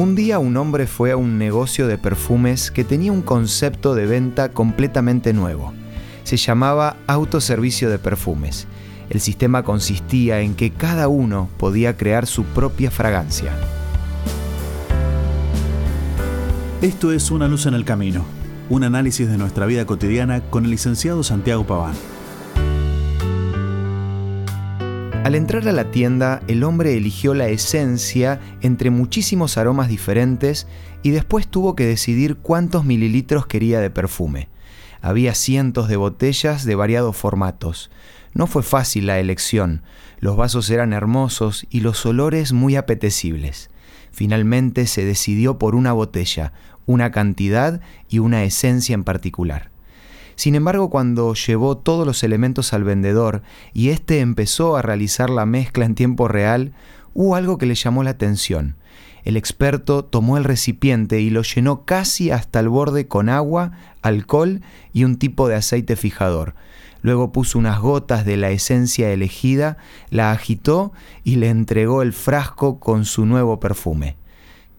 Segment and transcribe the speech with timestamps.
[0.00, 4.06] Un día un hombre fue a un negocio de perfumes que tenía un concepto de
[4.06, 5.74] venta completamente nuevo.
[6.24, 8.66] Se llamaba autoservicio de perfumes.
[9.10, 13.52] El sistema consistía en que cada uno podía crear su propia fragancia.
[16.80, 18.24] Esto es Una luz en el camino,
[18.70, 21.92] un análisis de nuestra vida cotidiana con el licenciado Santiago Paván.
[25.24, 30.66] Al entrar a la tienda, el hombre eligió la esencia entre muchísimos aromas diferentes
[31.02, 34.48] y después tuvo que decidir cuántos mililitros quería de perfume.
[35.02, 37.90] Había cientos de botellas de variados formatos.
[38.32, 39.82] No fue fácil la elección.
[40.20, 43.68] Los vasos eran hermosos y los olores muy apetecibles.
[44.12, 46.54] Finalmente se decidió por una botella,
[46.86, 49.69] una cantidad y una esencia en particular.
[50.40, 53.42] Sin embargo, cuando llevó todos los elementos al vendedor
[53.74, 56.72] y éste empezó a realizar la mezcla en tiempo real,
[57.12, 58.76] hubo algo que le llamó la atención.
[59.22, 64.62] El experto tomó el recipiente y lo llenó casi hasta el borde con agua, alcohol
[64.94, 66.54] y un tipo de aceite fijador.
[67.02, 69.76] Luego puso unas gotas de la esencia elegida,
[70.08, 74.16] la agitó y le entregó el frasco con su nuevo perfume.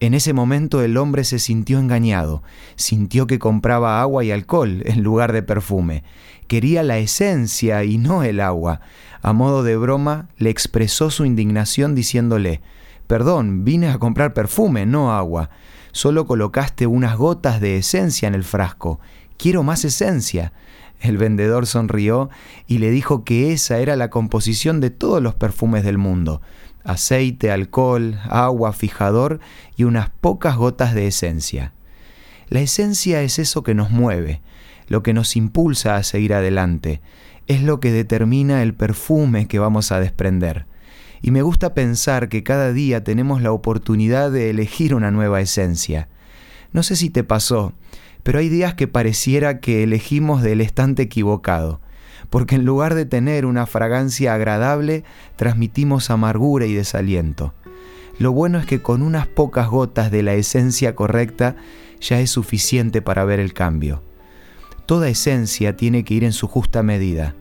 [0.00, 2.44] En ese momento el hombre se sintió engañado,
[2.76, 6.04] sintió que compraba agua y alcohol en lugar de perfume.
[6.46, 8.80] Quería la esencia y no el agua.
[9.22, 12.60] A modo de broma le expresó su indignación diciéndole,
[13.08, 15.50] Perdón, vine a comprar perfume, no agua.
[15.92, 19.00] Solo colocaste unas gotas de esencia en el frasco.
[19.36, 20.52] Quiero más esencia.
[21.00, 22.28] El vendedor sonrió
[22.66, 26.40] y le dijo que esa era la composición de todos los perfumes del mundo
[26.88, 29.40] aceite, alcohol, agua, fijador
[29.76, 31.74] y unas pocas gotas de esencia.
[32.48, 34.40] La esencia es eso que nos mueve,
[34.88, 37.02] lo que nos impulsa a seguir adelante,
[37.46, 40.64] es lo que determina el perfume que vamos a desprender.
[41.20, 46.08] Y me gusta pensar que cada día tenemos la oportunidad de elegir una nueva esencia.
[46.72, 47.74] No sé si te pasó,
[48.22, 51.80] pero hay días que pareciera que elegimos del estante equivocado
[52.30, 55.04] porque en lugar de tener una fragancia agradable,
[55.36, 57.54] transmitimos amargura y desaliento.
[58.18, 61.56] Lo bueno es que con unas pocas gotas de la esencia correcta
[62.00, 64.02] ya es suficiente para ver el cambio.
[64.86, 67.34] Toda esencia tiene que ir en su justa medida,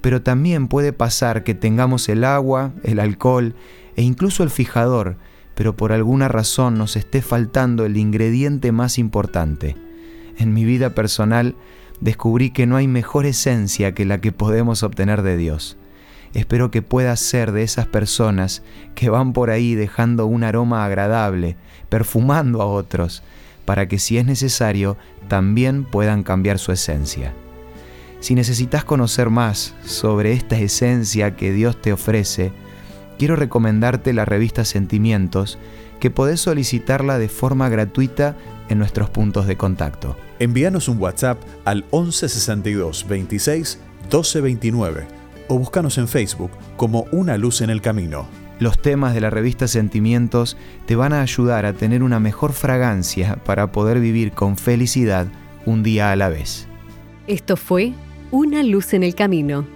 [0.00, 3.54] pero también puede pasar que tengamos el agua, el alcohol
[3.96, 5.16] e incluso el fijador,
[5.54, 9.76] pero por alguna razón nos esté faltando el ingrediente más importante.
[10.38, 11.56] En mi vida personal,
[12.00, 15.76] descubrí que no hay mejor esencia que la que podemos obtener de Dios.
[16.32, 18.62] Espero que puedas ser de esas personas
[18.94, 21.56] que van por ahí dejando un aroma agradable,
[21.88, 23.22] perfumando a otros,
[23.64, 24.96] para que si es necesario
[25.28, 27.34] también puedan cambiar su esencia.
[28.20, 32.52] Si necesitas conocer más sobre esta esencia que Dios te ofrece,
[33.18, 35.58] quiero recomendarte la revista Sentimientos,
[36.00, 38.36] que podés solicitarla de forma gratuita
[38.70, 40.16] en nuestros puntos de contacto.
[40.38, 45.06] Envíanos un WhatsApp al 1162 26 1229
[45.48, 48.26] o búscanos en Facebook como Una Luz en el Camino.
[48.60, 53.36] Los temas de la revista Sentimientos te van a ayudar a tener una mejor fragancia
[53.44, 55.26] para poder vivir con felicidad
[55.66, 56.66] un día a la vez.
[57.26, 57.94] Esto fue
[58.30, 59.66] Una Luz en el Camino.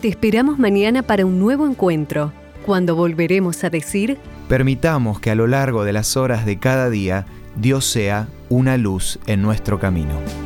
[0.00, 2.32] Te esperamos mañana para un nuevo encuentro,
[2.64, 4.18] cuando volveremos a decir...
[4.48, 7.26] Permitamos que a lo largo de las horas de cada día
[7.56, 10.45] Dios sea una luz en nuestro camino.